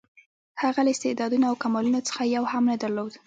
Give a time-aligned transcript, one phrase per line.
[0.61, 3.13] هغه له استعدادونو او کمالونو څخه یو هم نه درلود.